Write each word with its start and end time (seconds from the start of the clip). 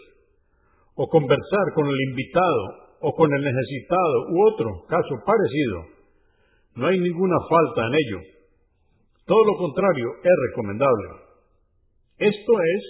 o 0.97 1.09
conversar 1.09 1.67
con 1.75 1.87
el 1.89 2.01
invitado 2.09 2.85
o 3.01 3.13
con 3.13 3.29
el 3.35 3.43
necesitado 3.43 4.17
u 4.31 4.49
otro 4.49 4.69
caso 4.89 5.15
parecido, 5.27 5.79
no 6.77 6.87
hay 6.87 6.99
ninguna 6.99 7.37
falta 7.49 7.87
en 7.89 7.95
ello 7.95 8.35
todo 9.27 9.43
lo 9.43 9.57
contrario 9.57 10.07
es 10.23 10.37
recomendable. 10.51 11.09
Esto 12.19 12.53
es 12.53 12.83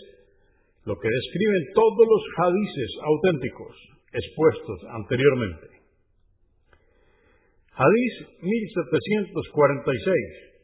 lo 0.84 0.98
que 0.98 1.08
describen 1.08 1.62
todos 1.74 2.06
los 2.10 2.22
hadices 2.38 2.90
auténticos 3.02 3.76
expuestos 4.12 4.78
anteriormente. 4.90 5.73
Hadís 7.74 8.14
1746. 8.40 10.54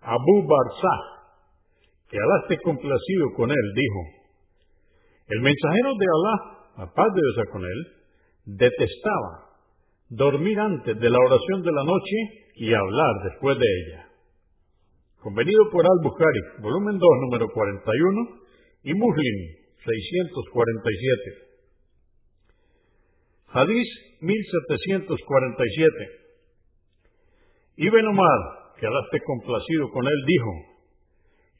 Abu 0.00 0.46
Barzah, 0.46 1.02
que 2.10 2.16
Alá 2.16 2.40
esté 2.42 2.56
complacido 2.62 3.32
con 3.36 3.50
él, 3.50 3.72
dijo, 3.74 4.00
el 5.28 5.40
mensajero 5.40 5.94
de 5.98 6.06
Alá, 6.06 6.36
la 6.78 6.86
paz 6.92 7.12
de 7.14 7.20
Dios 7.20 7.48
con 7.52 7.64
él, 7.64 7.86
detestaba 8.44 9.48
dormir 10.10 10.58
antes 10.58 10.98
de 10.98 11.10
la 11.10 11.18
oración 11.18 11.62
de 11.62 11.72
la 11.72 11.84
noche 11.84 12.16
y 12.56 12.72
hablar 12.72 13.30
después 13.30 13.58
de 13.58 13.66
ella. 13.66 14.08
Convenido 15.20 15.68
por 15.72 15.84
Al-Bukhari, 15.84 16.40
volumen 16.62 16.98
2, 16.98 17.08
número 17.22 17.48
41, 17.48 18.38
y 18.84 18.94
Muslim, 18.94 19.36
647. 19.84 21.48
Hadís 23.48 23.88
1747. 24.20 26.18
Ibn 27.76 28.06
Omar, 28.06 28.40
que 28.78 28.86
Alá 28.86 29.20
complacido 29.24 29.90
con 29.90 30.04
él, 30.06 30.24
dijo, 30.26 30.50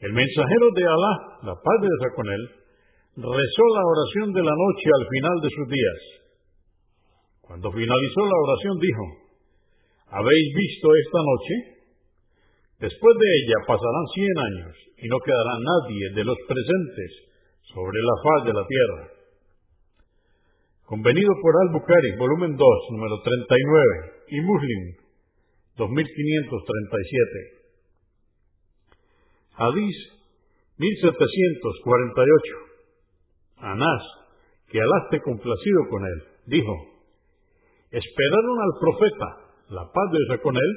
el 0.01 0.12
mensajero 0.12 0.67
de 0.75 0.84
Alá, 0.86 1.14
la 1.42 1.55
paz 1.55 1.79
de 1.83 1.89
Dios 1.91 2.11
con 2.14 2.27
él, 2.31 2.42
rezó 3.19 3.64
la 3.75 3.83
oración 3.83 4.33
de 4.33 4.42
la 4.42 4.55
noche 4.55 4.86
al 4.95 5.06
final 5.11 5.36
de 5.42 5.51
sus 5.51 5.69
días. 5.69 6.01
Cuando 7.42 7.73
finalizó 7.73 8.20
la 8.27 8.39
oración 8.47 8.79
dijo, 8.79 9.05
¿habéis 10.11 10.55
visto 10.55 10.86
esta 10.95 11.19
noche? 11.19 11.55
Después 12.79 13.14
de 13.19 13.29
ella 13.42 13.59
pasarán 13.67 14.06
cien 14.14 14.39
años 14.39 14.75
y 15.03 15.09
no 15.09 15.19
quedará 15.19 15.55
nadie 15.59 16.14
de 16.14 16.25
los 16.25 16.39
presentes 16.47 17.11
sobre 17.75 17.98
la 17.98 18.17
faz 18.23 18.47
de 18.47 18.53
la 18.55 18.67
tierra. 18.67 19.17
Convenido 20.89 21.34
por 21.42 21.53
Al-Bukhari, 21.69 22.17
volumen 22.17 22.56
2, 22.56 22.67
número 22.92 23.20
39, 23.20 24.25
y 24.28 24.41
Muslim, 24.41 24.97
2537. 25.77 27.58
Hadís 29.53 29.97
1748. 30.78 32.56
Anás, 33.58 34.00
que 34.73 34.80
Alá 34.80 35.08
complacido 35.23 35.80
con 35.90 36.07
él, 36.07 36.23
dijo, 36.46 36.73
esperaron 37.91 38.57
al 38.57 38.73
profeta, 38.80 39.29
la 39.68 39.85
paz 39.92 40.11
de 40.11 40.18
Dios 40.24 40.41
con 40.41 40.57
él, 40.57 40.73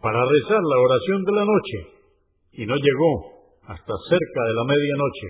para 0.00 0.24
rezar 0.24 0.62
la 0.64 0.80
oración 0.80 1.22
de 1.22 1.32
la 1.32 1.44
noche 1.44 1.78
y 2.52 2.64
no 2.64 2.76
llegó 2.76 3.12
hasta 3.68 3.92
cerca 4.08 4.40
de 4.48 4.54
la 4.54 4.64
medianoche. 4.64 5.28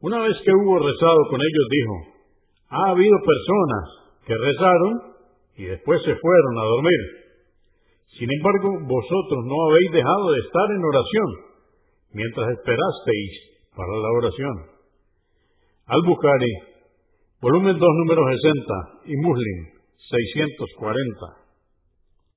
Una 0.00 0.28
vez 0.28 0.36
que 0.44 0.52
hubo 0.52 0.78
rezado 0.78 1.24
con 1.30 1.40
ellos, 1.40 1.68
dijo, 1.70 2.11
ha 2.72 2.90
habido 2.90 3.16
personas 3.20 3.84
que 4.26 4.34
rezaron 4.34 4.92
y 5.56 5.64
después 5.64 6.00
se 6.04 6.16
fueron 6.16 6.58
a 6.58 6.64
dormir. 6.64 7.00
Sin 8.18 8.28
embargo, 8.32 8.80
vosotros 8.88 9.44
no 9.44 9.56
habéis 9.68 9.92
dejado 9.92 10.32
de 10.32 10.40
estar 10.40 10.68
en 10.72 10.84
oración 10.84 11.28
mientras 12.12 12.48
esperasteis 12.56 13.32
para 13.76 13.92
la 13.92 14.10
oración. 14.16 14.56
Al-Bukhari, 15.86 16.52
volumen 17.40 17.78
2, 17.78 17.88
número 18.04 18.22
60 18.24 18.74
y 19.06 19.16
Muslim, 19.16 19.58
640. 20.08 21.41